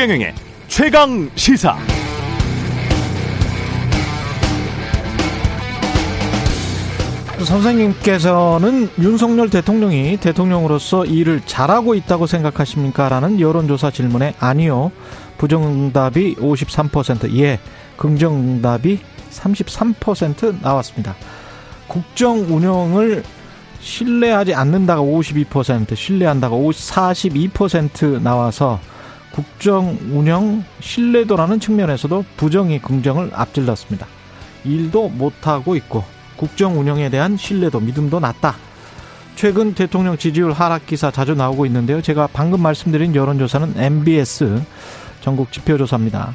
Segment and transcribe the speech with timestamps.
[0.00, 0.34] 최경영의
[0.66, 1.76] 최강 시사.
[7.44, 13.10] 선생님께서는 윤석열 대통령이 대통령으로서 일을 잘하고 있다고 생각하십니까?
[13.10, 14.90] 라는 여론조사 질문에 아니요.
[15.36, 17.58] 부정응답이 53%, 예.
[17.98, 21.14] 긍정응답이 33% 나왔습니다.
[21.88, 23.22] 국정 운영을
[23.80, 28.80] 신뢰하지 않는다가 52%, 신뢰한다가 42% 나와서
[29.32, 34.06] 국정 운영 신뢰도라는 측면에서도 부정이 긍정을 앞질렀습니다.
[34.64, 36.04] 일도 못하고 있고
[36.36, 38.56] 국정 운영에 대한 신뢰도 믿음도 낮다.
[39.36, 42.02] 최근 대통령 지지율 하락 기사 자주 나오고 있는데요.
[42.02, 44.62] 제가 방금 말씀드린 여론조사는 NBS
[45.20, 46.34] 전국 지표조사입니다.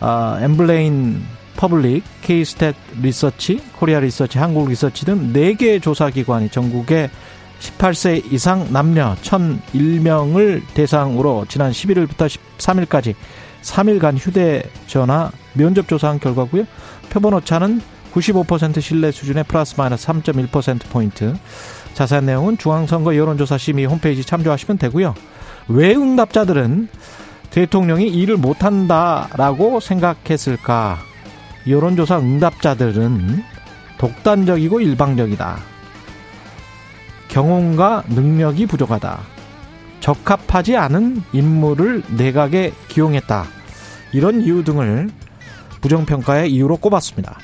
[0.00, 1.22] 아, 엠브레인
[1.56, 7.10] 퍼블릭, K스탯 리서치, 코리아 리서치, 한국 리서치 등 4개 조사기관이 전국에
[7.62, 13.14] 18세 이상 남녀 1001명을 대상으로 지난 11일부터 13일까지
[13.62, 16.64] 3일간 휴대전화 면접 조사한 결과고요.
[17.10, 17.80] 표본 오차는
[18.12, 21.34] 95% 신뢰 수준의 플러스 마이너스 3.1%포인트.
[21.94, 25.14] 자세한 내용은 중앙선거 여론조사 심의 홈페이지 참조하시면 되고요.
[25.68, 26.88] 왜 응답자들은
[27.50, 30.98] 대통령이 일을 못한다라고 생각했을까?
[31.68, 33.44] 여론조사 응답자들은
[33.98, 35.71] 독단적이고 일방적이다.
[37.32, 39.20] 경험과 능력이 부족하다.
[40.00, 43.46] 적합하지 않은 인물을 내각에 기용했다.
[44.12, 45.08] 이런 이유 등을
[45.80, 47.38] 부정평가의 이유로 꼽았습니다.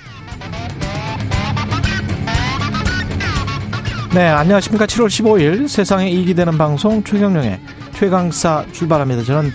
[4.14, 4.84] 네, 안녕하십니까.
[4.84, 7.58] 7월 15일 세상에 이익이 되는 방송 최경령의
[7.95, 9.23] 최강사 출발합니다.
[9.23, 9.50] 저는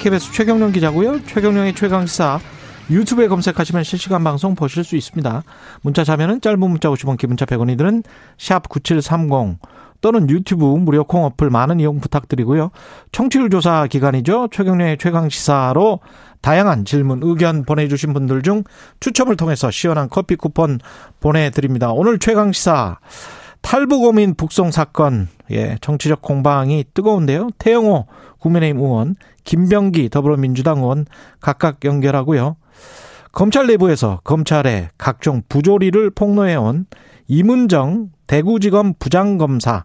[0.00, 1.24] KBS 최경령 기자고요.
[1.24, 2.40] 최경령의 최강사
[2.90, 5.42] 유튜브에 검색하시면 실시간 방송 보실 수 있습니다.
[5.82, 8.02] 문자 자면은 짧은 문자 50원, 기문자 100원이 드는
[8.38, 9.58] 샵 9730
[10.00, 12.70] 또는 유튜브 무료 콩 어플 많은 이용 부탁드리고요.
[13.12, 14.48] 청취율 조사 기간이죠.
[14.52, 16.00] 최경련의 최강 시사로
[16.40, 18.62] 다양한 질문, 의견 보내주신 분들 중
[19.00, 20.78] 추첨을 통해서 시원한 커피 쿠폰
[21.20, 21.92] 보내드립니다.
[21.92, 22.98] 오늘 최강 시사
[23.60, 27.50] 탈북 어민 북송 사건, 예, 정치적 공방이 뜨거운데요.
[27.58, 28.06] 태영호
[28.38, 31.06] 국민의힘 의원, 김병기 더불어민주당 의원
[31.40, 32.56] 각각 연결하고요.
[33.32, 36.86] 검찰 내부에서 검찰의 각종 부조리를 폭로해온
[37.28, 39.84] 이문정 대구지검 부장검사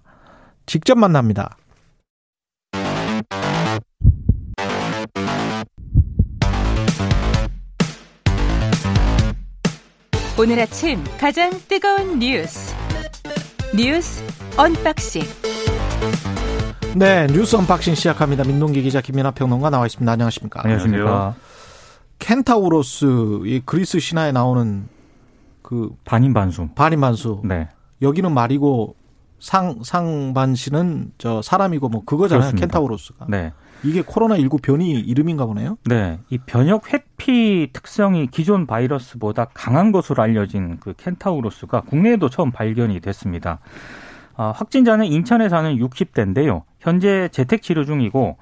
[0.65, 1.57] 직접 만납니다.
[10.35, 12.73] 오늘 아침 가장 뜨거운 뉴스
[13.75, 14.23] 뉴스
[14.57, 15.21] unboxing
[16.95, 18.43] 네 뉴스 unboxing 시작합니다.
[18.43, 20.11] 민동기 기자 김민아 평론가 나와 있습니다.
[20.11, 20.61] 안녕하십니까?
[20.63, 21.35] 안녕하십니까?
[22.19, 24.87] 켄타우로스 이 그리스 신화에 나오는
[25.61, 26.69] 그 반인 반수.
[26.75, 27.41] 반인 반수.
[27.43, 27.69] 네.
[28.01, 28.95] 여기는 말이고
[29.39, 32.51] 상 상반신은 저 사람이고 뭐 그거잖아요.
[32.51, 32.67] 그렇습니다.
[32.67, 33.25] 켄타우로스가.
[33.29, 33.51] 네.
[33.83, 35.77] 이게 코로나 19 변이 이름인가 보네요.
[35.85, 36.19] 네.
[36.29, 43.59] 이 면역 회피 특성이 기존 바이러스보다 강한 것으로 알려진 그 켄타우로스가 국내에도 처음 발견이 됐습니다.
[44.35, 46.63] 아, 확진자는 인천에 사는 60대인데요.
[46.79, 48.37] 현재 재택 치료 중이고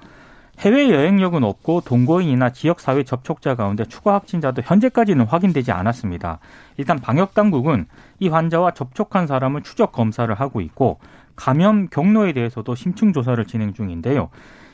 [0.62, 6.38] 해외 여행력은 없고 동거인이나 지역 사회 접촉자 가운데 추가 확진자도 현재까지는 확인되지 않았습니다.
[6.76, 7.86] 일단 방역 당국은
[8.20, 11.00] 이 환자와 접촉한 사람을 추적 검사를 하고 있고
[11.34, 14.28] 감염 경로에 대해서도 심층 조사를 진행 중인데요.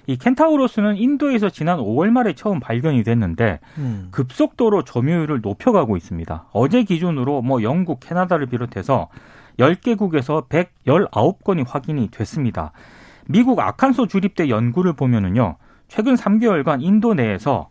[0.06, 4.08] 이 켄타우로스는 인도에서 지난 5월 말에 처음 발견이 됐는데 음.
[4.10, 6.48] 급속도로 점유율을 높여가고 있습니다.
[6.52, 9.08] 어제 기준으로 뭐 영국, 캐나다를 비롯해서
[9.58, 12.72] 10개국에서 119건이 확인이 됐습니다.
[13.26, 15.56] 미국 아칸소 주립대 연구를 보면은요.
[15.88, 17.68] 최근 3개월간 인도 내에서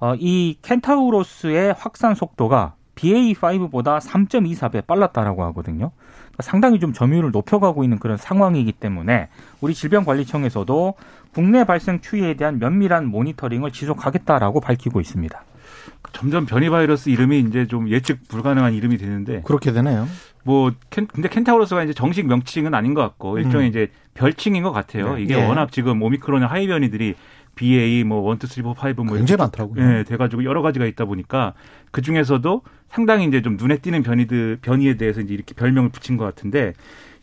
[0.00, 5.92] 어, 이 켄타우로스의 확산 속도가 BA5보다 3.24배 빨랐다라고 하거든요.
[5.96, 9.28] 그러니까 상당히 좀 점유율을 높여가고 있는 그런 상황이기 때문에
[9.60, 10.94] 우리 질병관리청에서도
[11.32, 15.44] 국내 발생 추이에 대한 면밀한 모니터링을 지속하겠다라고 밝히고 있습니다.
[16.12, 20.06] 점점 변이 바이러스 이름이 이제 좀 예측 불가능한 이름이 되는데 그렇게 되네요.
[20.44, 23.70] 뭐 켄, 근데 켄타우로스가 이제 정식 명칭은 아닌 것 같고 일종의 음.
[23.70, 25.14] 이제 별칭인 것 같아요.
[25.14, 25.22] 네.
[25.22, 25.46] 이게 예.
[25.46, 27.14] 워낙 지금 오미크론의 하위 변이들이
[27.54, 29.98] BA 뭐 1, 2, 3, 4, 5뭐 굉장히 많더라고요.
[29.98, 31.54] 예, 돼가지고 여러 가지가 있다 보니까
[31.90, 36.24] 그 중에서도 상당히 이제 좀 눈에 띄는 변이들 변이에 대해서 이제 이렇게 별명을 붙인 것
[36.24, 36.74] 같은데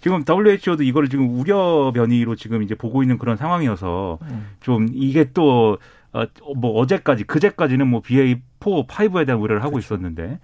[0.01, 4.47] 지금 WHO도 이거를 지금 우려 변이로 지금 이제 보고 있는 그런 상황이어서 음.
[4.61, 5.77] 좀 이게 또
[6.11, 9.95] 어, 뭐 어제까지 그제까지는 뭐 BA4, 5에 대한 우려를 하고 그렇죠.
[9.95, 10.39] 있었는데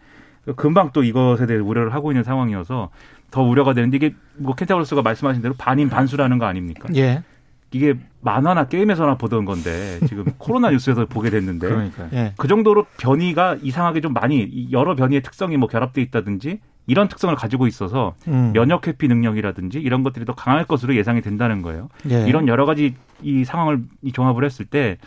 [0.55, 2.89] 금방 또 이것에 대해 우려를 하고 있는 상황이어서
[3.31, 6.87] 더 우려가 되는데 이게 뭐 켄타우로스가 말씀하신 대로 반인 반수라는 거 아닙니까?
[6.95, 7.23] 예.
[7.71, 7.95] 이게
[8.25, 12.09] 만화나 게임에서나 보던 건데 지금 코로나 뉴스에서 보게 됐는데 그러니까요.
[12.13, 12.33] 예.
[12.37, 17.33] 그 정도로 변이가 이상하게 좀 많이 이 여러 변이의 특성이 뭐 결합돼 있다든지 이런 특성을
[17.35, 18.51] 가지고 있어서 음.
[18.53, 21.89] 면역 회피 능력이라든지 이런 것들이 더 강할 것으로 예상이 된다는 거예요.
[22.09, 22.25] 예.
[22.27, 24.97] 이런 여러 가지 이 상황을 이 종합을 했을 때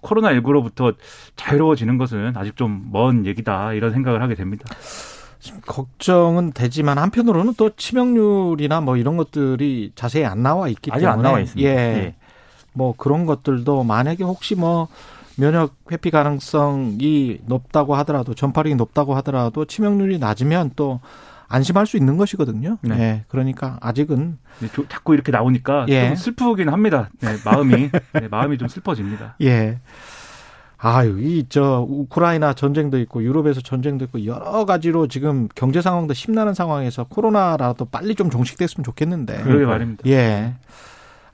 [0.00, 0.94] 코로나 19로부터
[1.34, 4.64] 자유로워지는 것은 아직 좀 먼 얘기다 이런 생각을 하게 됩니다.
[5.66, 11.22] 걱정은 되지만 한편으로는 또 치명률이나 뭐 이런 것들이 자세히 안 나와 있기 아직 때문에 안
[11.22, 11.68] 나와 있습니다.
[11.70, 11.74] 예.
[11.76, 12.14] 예.
[12.78, 14.86] 뭐 그런 것들도 만약에 혹시 뭐
[15.36, 21.00] 면역 회피 가능성이 높다고 하더라도 전파력이 높다고 하더라도 치명률이 낮으면 또
[21.48, 22.78] 안심할 수 있는 것이거든요.
[22.82, 22.98] 네.
[23.00, 23.24] 예.
[23.28, 26.08] 그러니까 아직은 네, 조- 자꾸 이렇게 나오니까 예.
[26.08, 27.08] 좀 슬프긴 합니다.
[27.20, 29.34] 네, 마음이 네, 마음이 좀 슬퍼집니다.
[29.42, 29.80] 예.
[30.80, 36.54] 아유, 이, 저, 우크라이나 전쟁도 있고, 유럽에서 전쟁도 있고, 여러 가지로 지금 경제 상황도 심란한
[36.54, 39.42] 상황에서 코로나라도 빨리 좀 종식됐으면 좋겠는데.
[39.42, 40.04] 그러게 말입니다.
[40.08, 40.54] 예.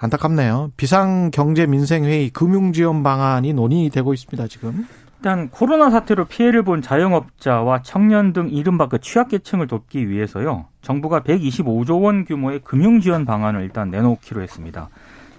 [0.04, 0.72] 안타깝네요.
[0.76, 4.86] 비상경제민생회의 금융지원 방안이 논의되고 있습니다, 지금.
[5.16, 10.66] 일단 코로나 사태로 피해를 본 자영업자와 청년 등 이른바 그 취약계층을 돕기 위해서요.
[10.82, 14.90] 정부가 125조 원 규모의 금융지원 방안을 일단 내놓기로 했습니다.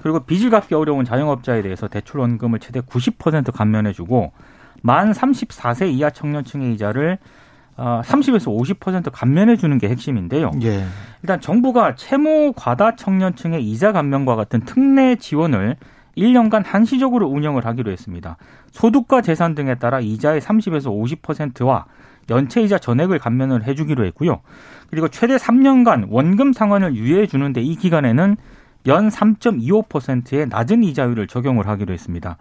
[0.01, 4.31] 그리고 빚을 갚기 어려운 자영업자에 대해서 대출 원금을 최대 90% 감면해주고
[4.81, 7.19] 만 34세 이하 청년층의 이자를
[7.77, 10.51] 어, 30에서 50% 감면해 주는 게 핵심인데요.
[10.63, 10.86] 예.
[11.22, 15.75] 일단 정부가 채무 과다 청년층의 이자 감면과 같은 특례 지원을
[16.18, 18.38] 1년간 한시적으로 운영을 하기로 했습니다.
[18.72, 20.86] 소득과 재산 등에 따라 이자의 30에서
[21.22, 21.86] 50%와
[22.30, 24.42] 연체 이자 전액을 감면을 해주기로 했고요.
[24.89, 28.38] 그리고 최대 3년간 원금 상환을 유예해 주는데 이 기간에는
[28.88, 32.38] 연 3.25%의 낮은 이자율을 적용을 하기로 했습니다.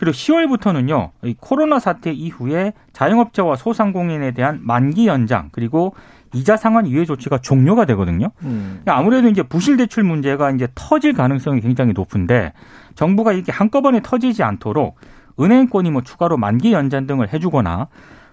[0.00, 5.94] 그리고 10월부터는요, 이 코로나 사태 이후에 자영업자와 소상공인에 대한 만기 연장 그리고
[6.32, 8.30] 이자 상환 유예 조치가 종료가 되거든요.
[8.42, 8.80] 음.
[8.86, 12.54] 아무래도 이제 부실 대출 문제가 이제 터질 가능성이 굉장히 높은데
[12.94, 14.96] 정부가 이렇게 한꺼번에 터지지 않도록
[15.38, 17.88] 은행권이 뭐 추가로 만기 연장 등을 해주거나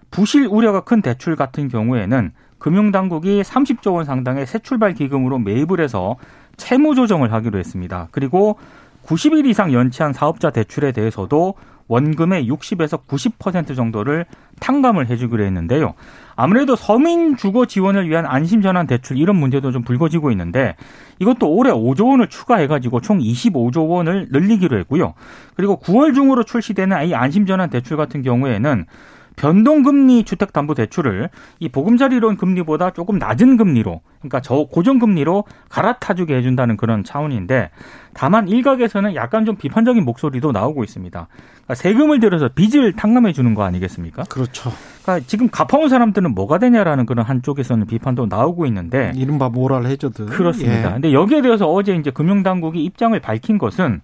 [0.10, 6.16] 부실 우려가 큰 대출 같은 경우에는 금융당국이 30조 원 상당의 새 출발 기금으로 매입을 해서
[6.56, 8.08] 채무 조정을 하기로 했습니다.
[8.12, 8.58] 그리고
[9.08, 11.56] 90일 이상 연체한 사업자 대출에 대해서도
[11.88, 14.26] 원금의 60에서 90% 정도를
[14.60, 15.94] 탕감을 해주기로 했는데요.
[16.36, 20.76] 아무래도 서민 주거 지원을 위한 안심 전환 대출 이런 문제도 좀 불거지고 있는데
[21.20, 25.14] 이것도 올해 5조 원을 추가해가지고 총 25조 원을 늘리기로 했고요.
[25.56, 28.86] 그리고 9월 중으로 출시되는 이 안심 전환 대출 같은 경우에는
[29.38, 31.30] 변동금리 주택담보대출을
[31.60, 37.70] 이 보금자리론 금리보다 조금 낮은 금리로 그러니까 저 고정금리로 갈아타주게 해준다는 그런 차원인데
[38.14, 41.28] 다만 일각에서는 약간 좀 비판적인 목소리도 나오고 있습니다.
[41.30, 44.24] 그러니까 세금을 들여서 빚을 탕감해 주는 거 아니겠습니까?
[44.24, 44.72] 그렇죠.
[45.04, 50.26] 그러니까 지금 갚아온 사람들은 뭐가 되냐라는 그런 한쪽에서는 비판도 나오고 있는데 이른바 모랄 해저드.
[50.26, 50.90] 그렇습니다.
[50.90, 50.94] 예.
[50.94, 54.02] 근데 여기에 대해서 어제 이제 금융당국이 입장을 밝힌 것은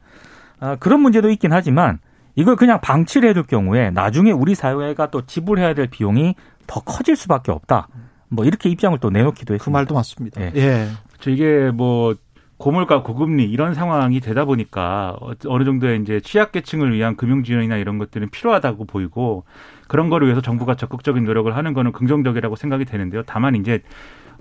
[0.59, 1.97] 아, 그런 문제도 있긴 하지만
[2.35, 6.35] 이걸 그냥 방치를 해둘 경우에 나중에 우리 사회가 또 지불해야 될 비용이
[6.67, 7.87] 더 커질 수밖에 없다.
[8.29, 9.63] 뭐 이렇게 입장을 또 내놓기도 했습니다.
[9.63, 10.41] 그 말도 맞습니다.
[10.41, 10.51] 예.
[10.55, 10.87] 예.
[11.19, 12.15] 저 이게 뭐
[12.57, 17.97] 고물가 고금리 이런 상황이 되다 보니까 어- 어느 정도의 이제 취약계층을 위한 금융 지원이나 이런
[17.97, 19.43] 것들은 필요하다고 보이고
[19.87, 23.21] 그런 거를 위해서 정부가 적극적인 노력을 하는 거는 긍정적이라고 생각이 되는데요.
[23.25, 23.81] 다만 이제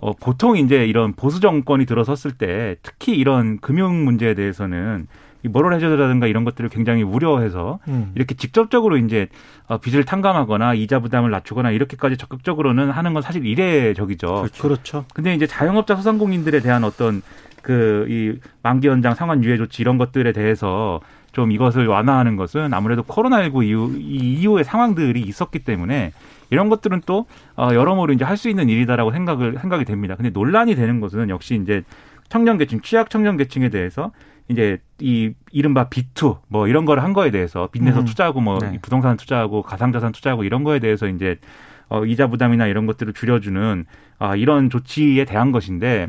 [0.00, 5.74] 어 보통 이제 이런 보수 정권이 들어섰을 때 특히 이런 금융 문제에 대해서는 이 모럴
[5.74, 8.12] 해저드라든가 이런 것들을 굉장히 우려해서 음.
[8.14, 9.28] 이렇게 직접적으로 이제
[9.66, 14.46] 어, 빚을 탕감하거나 이자 부담을 낮추거나 이렇게까지 적극적으로는 하는 건 사실 이례적이죠.
[14.60, 15.04] 그렇죠.
[15.14, 17.22] 근데 이제 자영업자 소상공인들에 대한 어떤
[17.62, 23.02] 그 이 만기 연장 상환 유예 조치 이런 것들에 대해서 좀 이것을 완화하는 것은 아무래도
[23.04, 26.12] 코로나19 이후 이 이후의 상황들이 있었기 때문에
[26.50, 30.16] 이런 것들은 또 어, 여러모로 이제 할 수 있는 일이다라고 생각을 생각이 됩니다.
[30.16, 31.84] 근데 논란이 되는 것은 역시 이제
[32.28, 34.10] 청년 계층 취약 청년 계층에 대해서
[34.52, 38.04] 이제 이 이른바 B2 뭐 이런 거를 한 거에 대해서 빚내서 음.
[38.04, 38.78] 투자하고 뭐 네.
[38.80, 41.38] 부동산 투자하고 가상자산 투자하고 이런 거에 대해서 이제
[41.88, 43.84] 어, 이자 부담이나 이런 것들을 줄여주는
[44.18, 46.08] 아, 이런 조치에 대한 것인데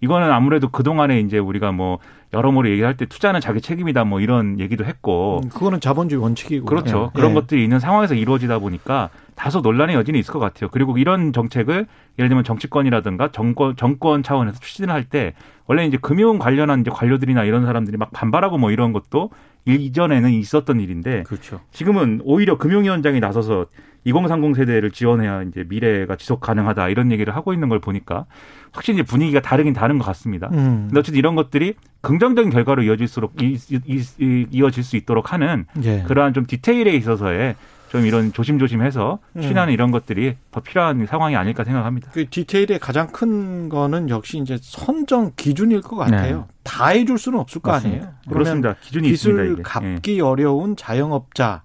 [0.00, 1.98] 이거는 아무래도 그동안에 이제 우리가 뭐
[2.32, 6.64] 여러모로 얘기할 때 투자는 자기 책임이다 뭐 이런 얘기도 했고 음, 그거는 자본주의 원칙이고.
[6.64, 7.10] 그렇죠.
[7.14, 7.18] 예.
[7.18, 7.34] 그런 예.
[7.34, 10.70] 것들이 있는 상황에서 이루어지다 보니까 다소 논란의 여지는 있을 것 같아요.
[10.70, 11.86] 그리고 이런 정책을
[12.18, 15.34] 예를 들면 정치권이라든가 정권 정권 차원에서 추진을 할 때
[15.66, 19.30] 원래 이제 금융 관련한 이제 관료들이나 이런 사람들이 막 반발하고 뭐 이런 것도
[19.66, 21.60] 이전에는 있었던 일인데 그렇죠.
[21.72, 23.66] 지금은 오히려 금융위원장이 나서서
[24.04, 28.24] 2030 세대를 지원해야 이제 미래가 지속 가능하다 이런 얘기를 하고 있는 걸 보니까
[28.72, 30.48] 확실히 분위기가 다르긴 다른 것 같습니다.
[30.52, 30.86] 음.
[30.88, 36.02] 근데 어쨌든 이런 것들이 긍정적인 결과로 이어질수록 이, 이, 이, 이어질 수 있도록 하는 예.
[36.06, 37.56] 그러한 좀 디테일에 있어서의
[37.90, 39.40] 좀 이런 조심조심해서 음.
[39.42, 42.10] 취하는 이런 것들이 더 필요한 상황이 아닐까 생각합니다.
[42.12, 46.36] 그 디테일의 가장 큰 거는 역시 이제 선정 기준일 것 같아요.
[46.38, 46.44] 네.
[46.62, 48.04] 다 해줄 수는 없을 거 맞습니다.
[48.06, 48.14] 아니에요.
[48.28, 48.74] 그러면 그렇습니다.
[48.80, 49.42] 기준이 있습니다.
[49.42, 49.58] 빚을 이게.
[49.60, 49.62] 예.
[49.64, 51.62] 갚기 어려운 자영업자,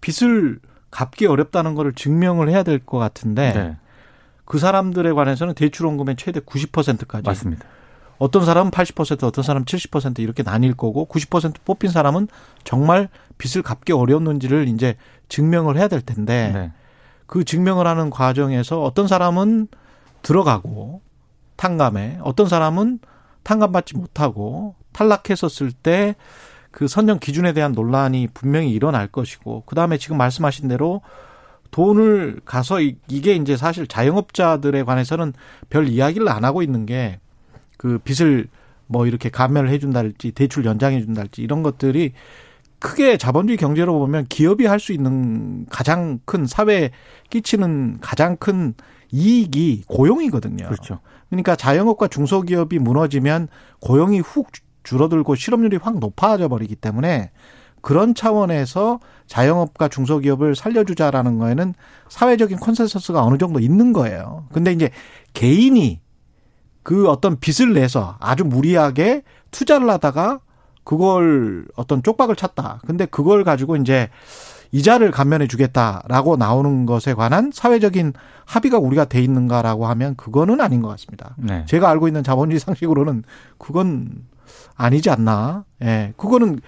[0.00, 0.58] 빚을
[0.90, 3.76] 갚기 어렵다는 거를 증명을 해야 될 것 같은데 네.
[4.48, 7.26] 그 사람들에 관해서는 대출원금의 최대 90%까지.
[7.26, 7.64] 맞습니다.
[8.18, 12.28] 어떤 사람은 80% 어떤 사람은 70% 이렇게 나뉠 거고 90% 뽑힌 사람은
[12.64, 14.96] 정말 빚을 갚기 어려웠는지를 이제
[15.28, 16.72] 증명을 해야 될 텐데 네.
[17.26, 19.68] 그 증명을 하는 과정에서 어떤 사람은
[20.22, 21.02] 들어가고
[21.56, 22.98] 탕감에 어떤 사람은
[23.44, 26.16] 탕감받지 못하고 탈락했었을 때
[26.70, 31.02] 그 선정 기준에 대한 논란이 분명히 일어날 것이고 그다음에 지금 말씀하신 대로
[31.70, 35.32] 돈을 가서 이- 이게 이제 사실 자영업자들에 관해서는
[35.70, 37.18] 별 이야기를 안 하고 있는 게
[37.76, 38.48] 그 빚을
[38.88, 42.12] 뭐 이렇게 감면을 해준다랄지 대출 연장해 준다랄지 이런 것들이
[42.80, 46.90] 크게 자본주의 경제로 보면 기업이 할 수 있는 가장 큰 사회에
[47.30, 48.74] 끼치는 가장 큰
[49.12, 50.64] 이익이 고용이거든요.
[50.66, 50.98] 그렇죠.
[51.28, 53.46] 그러니까 자영업과 중소기업이 무너지면
[53.80, 54.48] 고용이 훅
[54.82, 57.30] 줄어들고 실업률이 확 높아져 버리기 때문에
[57.80, 61.74] 그런 차원에서 자영업과 중소기업을 살려주자라는 거에는
[62.08, 64.46] 사회적인 consensus가 어느 정도 있는 거예요.
[64.52, 64.90] 근데 이제
[65.34, 66.00] 개인이
[66.82, 70.40] 그 어떤 빚을 내서 아주 무리하게 투자를 하다가
[70.84, 72.80] 그걸 어떤 쪽박을 찼다.
[72.86, 74.08] 근데 그걸 가지고 이제
[74.72, 78.12] 이자를 감면해 주겠다라고 나오는 것에 관한 사회적인
[78.44, 81.34] 합의가 우리가 돼 있는가라고 하면 그거는 아닌 것 같습니다.
[81.36, 81.64] 네.
[81.66, 83.24] 제가 알고 있는 자본주의 상식으로는
[83.58, 84.26] 그건
[84.76, 85.64] 아니지 않나.
[85.82, 86.12] 예.
[86.16, 86.60] 그거는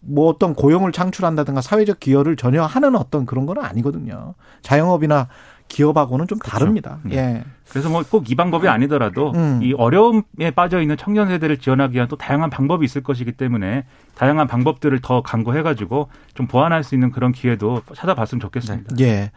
[0.00, 4.34] 뭐 어떤 고용을 창출한다든가 사회적 기여를 전혀 하는 어떤 그런 건 아니거든요.
[4.62, 5.28] 자영업이나
[5.68, 7.00] 기업하고는 좀 다릅니다.
[7.02, 7.16] 네.
[7.16, 7.44] 예.
[7.68, 9.58] 그래서 뭐 꼭 이 방법이 아니더라도 음.
[9.62, 13.84] 이 어려움에 빠져 있는 청년 세대를 지원하기 위한 또 다양한 방법이 있을 것이기 때문에
[14.14, 18.94] 다양한 방법들을 더 강구해 가지고 좀 보완할 수 있는 그런 기회도 찾아봤으면 좋겠습니다.
[19.00, 19.32] 예.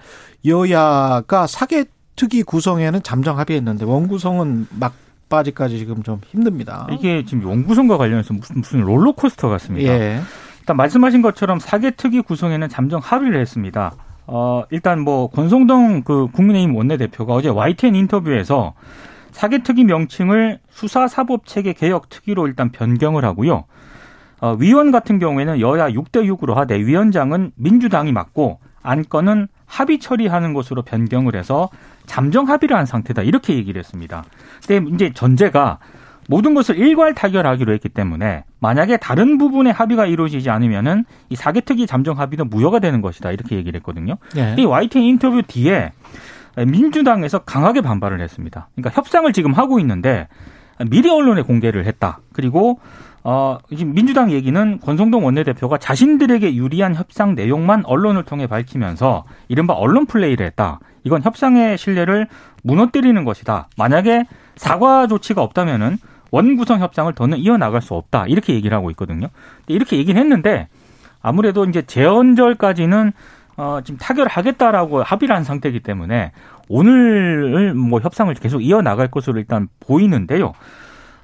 [0.45, 1.85] 여야가 사개
[2.15, 6.87] 특위 구성에는 잠정 합의했는데 원구성은 막바지까지 지금 좀 힘듭니다.
[6.91, 9.91] 이게 지금 연구선과 관련해서 무슨 무슨 롤러코스터 같습니다.
[9.91, 10.21] 예.
[10.69, 13.91] 일단 말씀하신 것처럼 사개특위 구성에는 잠정 합의를 했습니다.
[14.27, 18.75] 어, 일단 뭐 권성동 그 국민의힘 원내대표가 어제 YTN 인터뷰에서
[19.31, 23.63] 사개특위 명칭을 수사사법체계 개혁특위로 일단 변경을 하고요.
[24.41, 30.83] 어, 위원 같은 경우에는 여야 6대 6으로 하되 위원장은 민주당이 맡고 안건은 합의 처리하는 것으로
[30.83, 31.69] 변경을 해서
[32.05, 34.23] 잠정 합의를 한 상태다 이렇게 얘기를 했습니다.
[34.67, 35.79] 근데 이제 전제가
[36.29, 42.19] 모든 것을 일괄 타결하기로 했기 때문에 만약에 다른 부분의 합의가 이루어지지 않으면은 이 사개특위 잠정
[42.19, 44.17] 합의는 무효가 되는 것이다 이렇게 얘기를 했거든요.
[44.37, 44.55] 예.
[44.59, 45.91] 이 YTN 인터뷰 뒤에
[46.55, 48.69] 민주당에서 강하게 반발을 했습니다.
[48.75, 50.27] 그러니까 협상을 지금 하고 있는데
[50.91, 52.19] 미리 언론에 공개를 했다.
[52.31, 52.79] 그리고
[53.23, 60.05] 어, 지금 민주당 얘기는 권성동 원내대표가 자신들에게 유리한 협상 내용만 언론을 통해 밝히면서 이른바 언론
[60.05, 60.79] 플레이를 했다.
[61.03, 62.27] 이건 협상의 신뢰를
[62.63, 63.67] 무너뜨리는 것이다.
[63.77, 65.97] 만약에 사과 조치가 없다면은
[66.31, 68.25] 원구성 협상을 더는 이어나갈 수 없다.
[68.27, 69.27] 이렇게 얘기를 하고 있거든요.
[69.67, 70.67] 이렇게 얘기는 했는데
[71.21, 73.11] 아무래도 이제 재헌절까지는
[73.57, 76.31] 어, 지금 타결하겠다라고 합의를 한 상태이기 때문에
[76.69, 80.53] 오늘 뭐 협상을 계속 이어나갈 것으로 일단 보이는데요.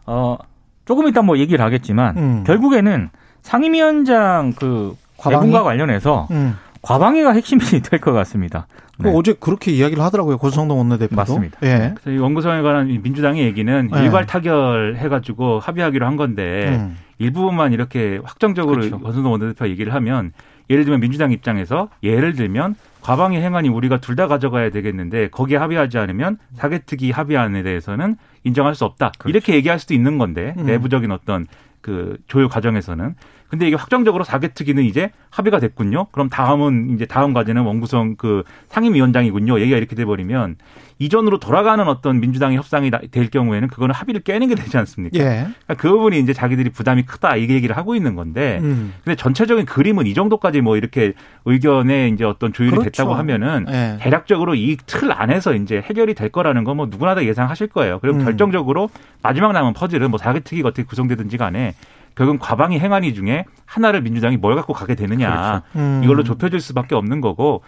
[0.05, 0.37] 어,
[0.85, 2.43] 조금 이따 뭐 얘기를 하겠지만 음.
[2.45, 3.09] 결국에는
[3.41, 5.51] 상임위원장 그 과방위?
[5.51, 6.57] 과방과 관련해서 음.
[6.85, 8.67] 과방위가 핵심이 될 것 같습니다.
[9.01, 9.13] 그 네.
[9.15, 10.37] 어제 그렇게 이야기를 하더라고요.
[10.37, 11.15] 권성동 원내대표도.
[11.15, 11.57] 맞습니다.
[11.63, 11.93] 예.
[11.95, 14.03] 그래서 이 원구성에 관한 이 민주당의 얘기는 네.
[14.03, 16.97] 일괄 타결해가지고 합의하기로 한 건데 음.
[17.17, 18.99] 일부분만 이렇게 확정적으로 그렇죠.
[18.99, 20.31] 권성동 원내대표가 얘기를 하면
[20.69, 25.97] 예를 들면 민주당 입장에서 예를 들면 과방위 행안이 우리가 둘 다 가져가야 되겠는데 거기에 합의하지
[25.97, 29.11] 않으면 사개특위 합의안에 대해서는 인정할 수 없다.
[29.17, 29.29] 그렇죠.
[29.29, 30.65] 이렇게 얘기할 수도 있는 건데 음.
[30.67, 31.47] 내부적인 어떤
[31.81, 33.15] 그 조율 과정에서는
[33.55, 36.07] 근데 이게 확정적으로 사개특위는 이제 합의가 됐군요.
[36.11, 39.59] 그럼 다음은 이제 다음 과제는 원구성 그 상임위원장이군요.
[39.61, 40.57] 얘기가 이렇게 돼 버리면
[40.99, 45.17] 이전으로 돌아가는 어떤 민주당의 협상이 나- 될 경우에는 그거는 합의를 깨는 게 되지 않습니까?
[45.19, 45.23] 예.
[45.23, 48.93] 그러니까 그 부분이 이제 자기들이 부담이 크다 이 얘기를 하고 있는 건데 음.
[49.03, 51.13] 근데 전체적인 그림은 이 정도까지 뭐 이렇게
[51.45, 52.89] 의견에 이제 어떤 조율이 그렇죠.
[52.91, 53.97] 됐다고 하면은 예.
[54.01, 57.99] 대략적으로 이 틀 안에서 이제 해결이 될 거라는 건 뭐 누구나 다 예상하실 거예요.
[57.99, 58.25] 그리고 음.
[58.25, 58.89] 결정적으로
[59.21, 61.73] 마지막 남은 퍼즐은 뭐 사개특위가 어떻게 구성되든지 간에
[62.15, 66.01] 결국은 과방위 행안위 중에 하나를 민주당이 뭘 갖고 가게 되느냐 음.
[66.03, 67.61] 이걸로 좁혀질 수밖에 없는 거고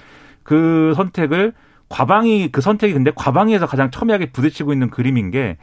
[0.43, 1.53] 그 선택을
[1.89, 5.57] 과방위 그 선택이 근데 과방위에서 가장 첨예하게 부딪히고 있는 그림인 게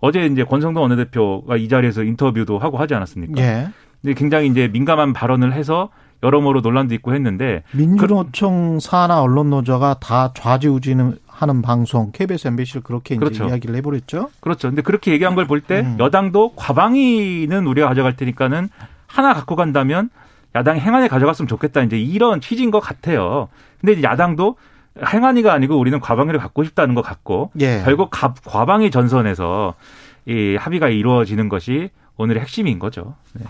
[0.00, 3.40] 어제 이제 권성동 원내대표가 이 자리에서 인터뷰도 하고 하지 않았습니까?
[3.42, 3.68] 예.
[4.00, 5.90] 근데 굉장히 이제 민감한 발언을 해서
[6.22, 10.94] 여러모로 논란도 있고 했는데 민주노총 산하 언론노조가 다 좌지우지
[11.40, 13.48] 하는 방송 KBS, MBC를 그렇게 그렇죠.
[13.48, 14.30] 이야기를 해버렸죠.
[14.40, 14.68] 그렇죠.
[14.68, 15.96] 근데 그렇게 얘기한 걸 볼때 음.
[15.98, 18.68] 여당도 과방위는 우리가 가져갈 테니까는
[19.06, 20.10] 하나 갖고 간다면
[20.54, 21.80] 야당이 행안위 가져갔으면 좋겠다.
[21.82, 23.48] 이제 이런 취지인 것 같아요.
[23.80, 24.56] 근데 이제 야당도
[25.02, 27.80] 행안위가 아니고 우리는 과방위를 갖고 싶다는 것 같고 예.
[27.86, 29.74] 결국 가- 과방위 전선에서
[30.26, 33.14] 이 합의가 이루어지는 것이 오늘의 핵심인 거죠.
[33.32, 33.44] 네.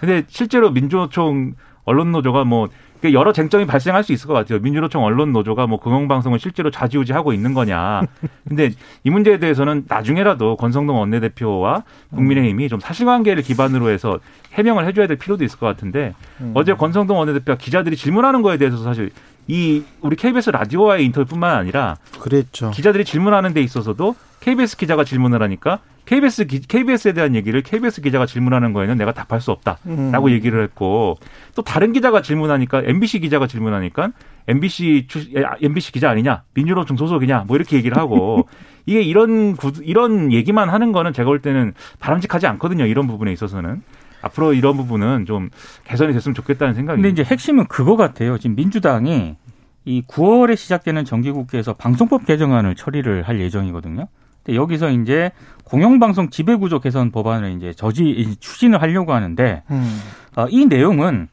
[0.00, 1.52] 근데 실제로 민주노총
[1.84, 2.68] 언론 노조가 뭐
[3.12, 4.60] 여러 쟁점이 발생할 수 있을 것 같아요.
[4.60, 8.02] 민주노총 언론 노조가 뭐 공영방송을 실제로 좌지우지하고 있는 거냐.
[8.48, 8.70] 근데
[9.02, 14.20] 이 문제에 대해서는 나중에라도 권성동 원내대표와 국민의힘이 좀 사실관계를 기반으로 해서
[14.54, 16.52] 해명을 해줘야 될 필요도 있을 것 같은데 음.
[16.54, 19.10] 어제 권성동 원내대표가 기자들이 질문하는 거에 대해서 사실
[19.46, 22.70] 이 우리 KBS 라디오와의 인터뷰뿐만 아니라 그랬죠.
[22.70, 28.26] 기자들이 질문하는 데 있어서도 KBS 기자가 질문을 하니까 KBS 기, KBS에 대한 얘기를 KBS 기자가
[28.26, 30.30] 질문하는 거에는 내가 답할 수 없다라고 음.
[30.30, 31.16] 얘기를 했고
[31.54, 34.10] 또 다른 기자가 질문하니까 MBC 기자가 질문하니까
[34.46, 35.24] MBC 주,
[35.62, 38.46] MBC 기자 아니냐 민주노총 소속이냐 뭐 이렇게 얘기를 하고
[38.86, 43.82] 이게 이런 구, 이런 얘기만 하는 거는 제가 볼 때는 바람직하지 않거든요 이런 부분에 있어서는
[44.24, 45.50] 앞으로 이런 부분은 좀
[45.84, 47.02] 개선이 됐으면 좋겠다는 생각이.
[47.02, 48.38] 근데 이제 핵심은 그거 같아요.
[48.38, 49.36] 지금 민주당이
[49.84, 54.08] 이 9월에 시작되는 정기국회에서 방송법 개정안을 처리를 할 예정이거든요.
[54.44, 55.32] 근데 여기서 이제
[55.64, 60.00] 공영방송 지배구조 개선 법안을 이제 저지 추진을 하려고 하는데 음.
[60.36, 61.28] 어, 이 내용은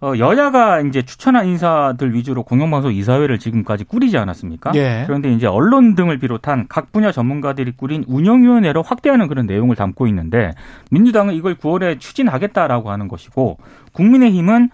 [0.00, 4.72] 어, 여야가 이제 추천한 인사들 위주로 공영방송 이사회를 지금까지 꾸리지 않았습니까?
[4.74, 5.04] 예.
[5.06, 10.52] 그런데 이제 언론 등을 비롯한 각 분야 전문가들이 꾸린 운영위원회로 확대하는 그런 내용을 담고 있는데
[10.90, 13.56] 민주당은 이걸 9월에 추진하겠다라고 하는 것이고
[13.92, 14.68] 국민의힘은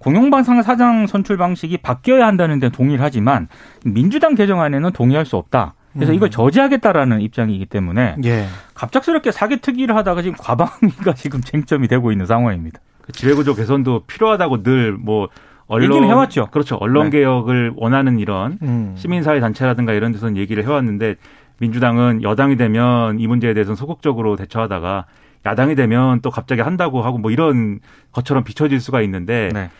[0.00, 3.48] 공영방송 사장 선출 방식이 바뀌어야 한다는 데 동의를 하지만
[3.84, 5.74] 민주당 개정안에는 동의할 수 없다.
[5.96, 6.30] 그래서 이걸 음.
[6.30, 8.46] 저지하겠다라는 입장이기 때문에 예.
[8.74, 12.80] 갑작스럽게 사기특위를 하다가 지금 과방위가 지금 쟁점이 되고 있는 상황입니다.
[13.02, 15.28] 그 지배구조 개선도 필요하다고 늘뭐
[15.68, 16.48] 언론 해왔죠.
[16.50, 16.76] 그렇죠.
[16.76, 17.18] 언론 네.
[17.18, 18.94] 개혁을 원하는 이런 음.
[18.96, 21.16] 시민사회 단체라든가 이런 데서는 얘기를 해왔는데
[21.58, 25.06] 민주당은 여당이 되면 이 문제에 대해서는 소극적으로 대처하다가
[25.44, 27.80] 야당이 되면 또 갑자기 한다고 하고 뭐 이런
[28.12, 29.70] 것처럼 비춰질 수가 있는데 네.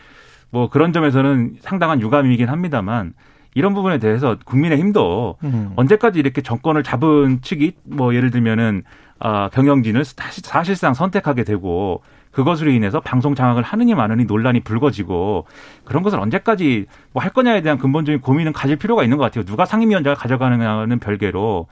[0.49, 3.13] 뭐 그런 점에서는 상당한 유감이긴 합니다만
[3.57, 5.73] 이런 부분에 대해서 국민의힘도 음.
[5.75, 8.83] 언제까지 이렇게 정권을 잡은 측이 뭐 예를 들면은
[9.17, 15.47] 아 경영진을 사실상 선택하게 되고 그것으로 인해서 방송 장악을 하느니 마느니 논란이 불거지고
[15.85, 19.43] 그런 것을 언제까지 뭐 할 거냐에 대한 근본적인 고민은 가질 필요가 있는 것 같아요.
[19.43, 21.65] 누가 상임위원장을 가져가느냐는 별개로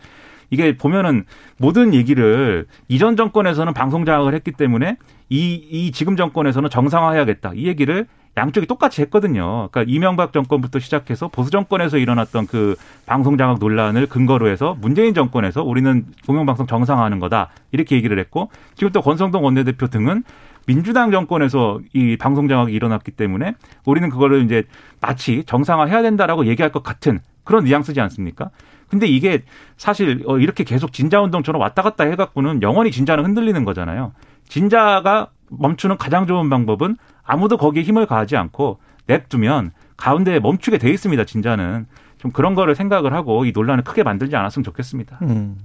[0.49, 1.25] 이게 보면은
[1.57, 4.97] 모든 얘기를 이전 정권에서는 방송 장악을 했기 때문에
[5.29, 7.51] 이, 이 지금 정권에서는 정상화해야겠다.
[7.53, 9.69] 이 얘기를 양쪽이 똑같이 했거든요.
[9.71, 15.63] 그러니까 이명박 정권부터 시작해서 보수 정권에서 일어났던 그 방송 장악 논란을 근거로 해서 문재인 정권에서
[15.63, 20.23] 우리는 공영방송 정상화하는 거다 이렇게 얘기를 했고 지금 또 권성동 원내대표 등은
[20.65, 24.63] 민주당 정권에서 이 방송 장악이 일어났기 때문에 우리는 그거를 이제
[24.99, 28.49] 마치 정상화해야 된다라고 얘기할 것 같은 그런 뉘앙스지 않습니까?
[28.89, 29.43] 근데 이게
[29.77, 34.13] 사실 어, 이렇게 계속 진자 운동처럼 왔다 갔다 해갖고는 영원히 진자는 흔들리는 거잖아요.
[34.47, 41.25] 진자가 멈추는 가장 좋은 방법은 아무도 거기에 힘을 가하지 않고 냅두면 가운데에 멈추게 돼 있습니다.
[41.25, 45.19] 진짜는 좀 그런 거를 생각을 하고 이 논란을 크게 만들지 않았으면 좋겠습니다.
[45.23, 45.57] 음.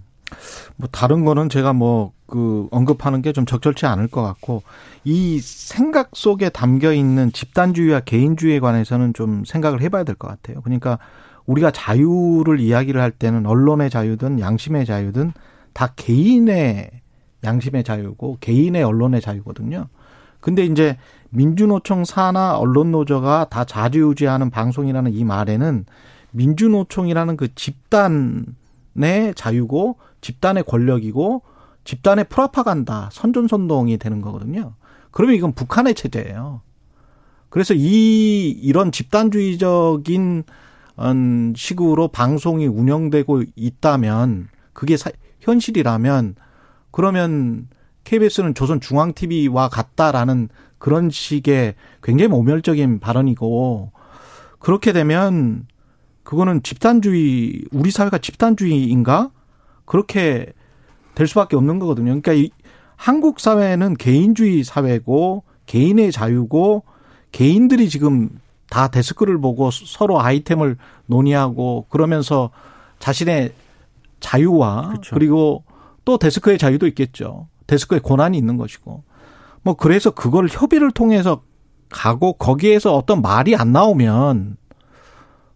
[0.77, 4.63] 뭐 다른 거는 제가 뭐 그 언급하는 게 좀 적절치 않을 것 같고
[5.05, 10.61] 이 생각 속에 담겨 있는 집단주의와 개인주의에 관해서는 좀 생각을 해봐야 될 것 같아요.
[10.63, 10.99] 그러니까
[11.47, 15.33] 우리가 자유를 이야기를 할 때는 언론의 자유든 양심의 자유든
[15.73, 16.91] 다 개인의
[17.45, 19.87] 양심의 자유고 개인의 언론의 자유거든요.
[20.41, 20.97] 근데 이제
[21.31, 25.87] 민주노총 사나 언론노조가 다 자주유지하는 방송이라는 이 말에는
[26.33, 31.43] 민주노총이라는 그 집단의 자유고 집단의 권력이고
[31.85, 34.75] 집단의 프라파간다 선전선동이 되는 거거든요.
[35.11, 36.61] 그러면 이건 북한의 체제예요.
[37.49, 40.45] 그래서 이 이런 집단주의적인
[41.01, 44.97] 음, 식으로 방송이 운영되고 있다면 그게
[45.41, 46.37] 현실이라면
[46.91, 47.69] 그러면
[48.05, 50.49] KBS는 조선 중앙 TV와 같다라는
[50.81, 53.93] 그런 식의 굉장히 모멸적인 발언이고
[54.59, 55.67] 그렇게 되면
[56.25, 59.31] 그거는 집단주의 우리 사회가 집단주의인가
[59.85, 60.47] 그렇게
[61.15, 62.07] 될 수밖에 없는 거거든요.
[62.07, 62.51] 그러니까 이
[62.97, 66.85] 한국 사회는 개인주의 사회고 개인의 자유고
[67.31, 68.31] 개인들이 지금
[68.71, 72.51] 다 데스크를 보고 서로 아이템을 논의하고 그러면서
[73.01, 73.53] 자신의
[74.21, 75.15] 자유와 그렇죠.
[75.15, 75.65] 그리고
[76.05, 77.49] 또 데스크의 자유도 있겠죠.
[77.67, 79.10] 데스크의 권한이 있는 것이고.
[79.63, 81.43] 뭐 그래서 그걸 협의를 통해서
[81.89, 84.57] 가고 거기에서 어떤 말이 안 나오면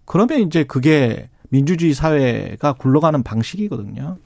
[0.05, 4.19] 그러면 이제 그게 민주주의 사회가 굴러가는 방식이거든요.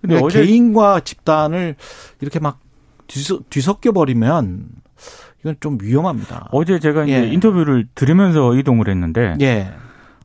[0.00, 1.76] 근데 그러니까 개인과 집단을
[2.20, 2.58] 이렇게 막
[3.06, 4.66] 뒤섞 여 버리면
[5.40, 6.48] 이건 좀 위험합니다.
[6.50, 7.28] 어제 제가 이제 예.
[7.32, 9.72] 인터뷰를 들으면서 이동을 했는데 예.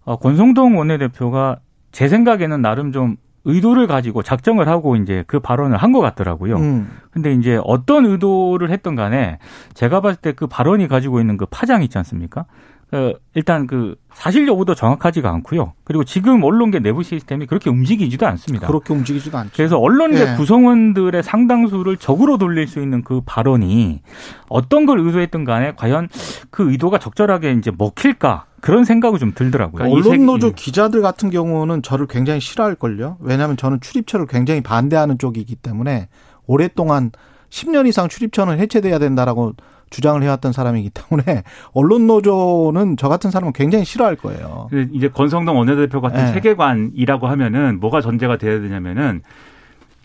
[0.03, 1.59] 어, 권성동 원내대표가
[1.91, 6.55] 제 생각에는 나름 좀 의도를 가지고 작정을 하고 이제 그 발언을 한 것 같더라고요.
[6.57, 6.89] 음.
[7.11, 9.39] 근데 이제 어떤 의도를 했던 간에
[9.73, 12.45] 제가 봤을 때 그 발언이 가지고 있는 그 파장 있지 않습니까?
[12.93, 15.73] 어, 일단 그 사실 여부도 정확하지가 않고요.
[15.85, 18.67] 그리고 지금 언론계 내부 시스템이 그렇게 움직이지도 않습니다.
[18.67, 19.51] 그렇게 움직이지도 않죠.
[19.55, 20.35] 그래서 언론계 예.
[20.35, 24.01] 구성원들의 상당수를 적으로 돌릴 수 있는 그 발언이
[24.49, 26.09] 어떤 걸 의도했든 간에 과연
[26.49, 29.77] 그 의도가 적절하게 이제 먹힐까 그런 생각이 좀 들더라고요.
[29.89, 33.15] 그러니까 이 언론 노조 색- 기자들 같은 경우는 저를 굉장히 싫어할 걸요.
[33.21, 36.09] 왜냐하면 저는 출입처를 굉장히 반대하는 쪽이기 때문에
[36.45, 37.11] 오랫동안
[37.49, 39.53] 10년 이상 출입처는 해체돼야 된다라고
[39.91, 44.67] 주장을 해왔던 사람이기 때문에 언론 노조는 저 같은 사람은 굉장히 싫어할 거예요.
[44.71, 46.33] 근데 이제 권성동 원내대표 같은 네.
[46.33, 49.21] 세계관이라고 하면은 뭐가 전제가 돼야 되냐면은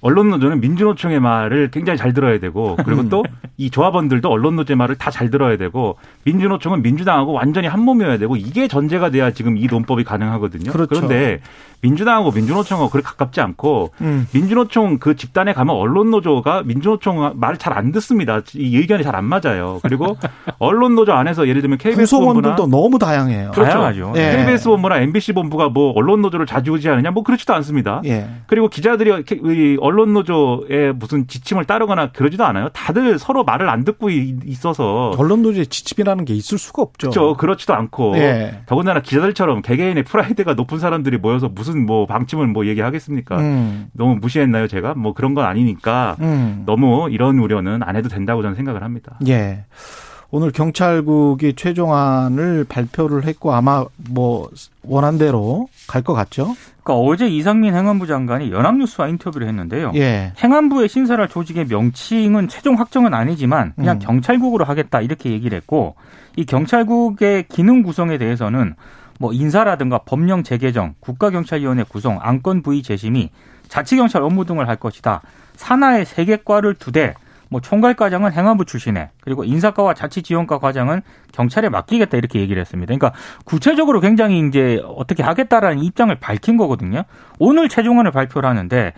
[0.07, 3.23] 언론 노조는 민주노총의 말을 굉장히 잘 들어야 되고 그리고 또
[3.59, 8.37] 이 조합원들도 언론 노조의 말을 다 잘 들어야 되고 민주노총은 민주당하고 완전히 한 몸이어야 되고
[8.37, 10.73] 이게 전제가 돼야 지금 이 논법이 가능하거든요.
[10.73, 10.89] 그렇죠.
[10.95, 11.41] 그런데
[11.81, 14.27] 민주당하고 민주노총하고 그렇게 가깝지 않고 음.
[14.35, 18.41] 민주노총 그 집단에 가면 언론 노조가 민주노총 말을 잘 안 듣습니다.
[18.55, 19.81] 이 의견이 잘 안 맞아요.
[19.83, 20.19] 그리고
[20.59, 23.53] 언론 노조 안에서 예를 들면 KBS 본부나 구성원들도 너무 다양해요.
[23.53, 23.71] 그렇죠.
[23.71, 24.13] 다양하죠.
[24.17, 24.37] 예.
[24.37, 28.03] KBS 본부나 MBC 본부가 뭐 언론 노조를 좌지우지하느냐 뭐 그렇지도 않습니다.
[28.05, 28.29] 예.
[28.47, 32.69] 그리고 기자들이 이 언론 노조의 무슨 지침을 따르거나 그러지도 않아요.
[32.75, 37.09] 다들 서로 말을 안 듣고 이- 있어서 언론 노조의 지침이라는 게 있을 수가 없죠.
[37.11, 37.35] 그렇죠.
[37.39, 38.61] 그렇지도 않고 예.
[38.67, 43.39] 더군다나 기자들처럼 개개인의 프라이드가 높은 사람들이 모여서 무슨 뭐 방침을 뭐 얘기하겠습니까?
[43.39, 43.89] 음.
[43.95, 44.93] 너무 무시했나요, 제가?
[44.95, 46.65] 뭐 그런 건 아니니까 음.
[46.67, 49.19] 너무 이런 우려는 안 해도 된다고 저는 생각을 합니다.
[49.27, 49.65] 예.
[50.31, 54.51] 오늘 경찰국이 최종안을 발표를 했고 아마 뭐
[54.83, 56.55] 원한대로 갈 것 같죠?
[56.83, 59.93] 그러니까 어제 이상민 행안부 장관이 연합뉴스와 인터뷰를 했는데요.
[59.97, 60.33] 예.
[60.43, 63.99] 행안부의 신설할 조직의 명칭은 최종 확정은 아니지만 그냥 음.
[64.01, 65.97] 경찰국으로 하겠다 이렇게 얘기를 했고
[66.37, 68.75] 이 경찰국의 기능 구성에 대해서는
[69.19, 73.31] 뭐 인사라든가 법령 재개정, 국가경찰위원회 구성, 안건 부의 재심이
[73.69, 75.23] 자치경찰 업무 등을 할 것이다.
[75.57, 77.15] 산하의 세 개과를 두 대,
[77.49, 82.95] 뭐 총괄과장은 행안부 출신에 그리고 인사과와 자치지원과 과장은 경찰에 맡기겠다 이렇게 얘기를 했습니다.
[82.95, 87.05] 그러니까 구체적으로 굉장히 이제 어떻게 하겠다라는 입장을 밝힌 거거든요.
[87.39, 88.93] 오늘 최종안을 발표를 하는데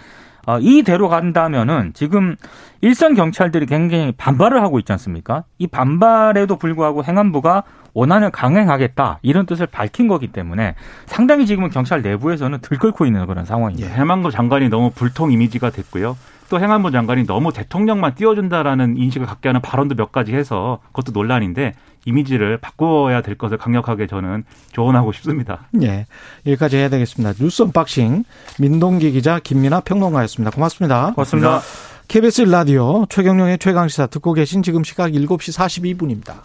[0.46, 2.36] 어, 이대로 간다면은 지금
[2.80, 5.44] 일선 경찰들이 굉장히 반발을 하고 있지 않습니까?
[5.58, 12.60] 이 반발에도 불구하고 행안부가 원안을 강행하겠다 이런 뜻을 밝힌 거기 때문에 상당히 지금은 경찰 내부에서는
[12.60, 13.92] 들끓고 있는 그런 상황입니다.
[13.92, 16.16] 행안부 장관이 너무 불통 이미지가 됐고요.
[16.48, 21.74] 또 행안부 장관이 너무 대통령만 띄워준다라는 인식을 갖게 하는 발언도 몇 가지 해서 그것도 논란인데
[22.04, 25.68] 이미지를 바꿔야 될 것을 강력하게 저는 조언하고 싶습니다.
[25.82, 26.06] 예.
[26.46, 27.34] 여기까지 해야 되겠습니다.
[27.38, 28.24] 뉴스 unboxing
[28.58, 30.50] 민동기 기자 김민아 평론가였습니다.
[30.50, 31.12] 고맙습니다.
[31.14, 31.60] 고맙습니다.
[32.08, 36.40] KBS 라디오 최경령의 최강시사 듣고 계신 지금 시각 7시 42분입니다.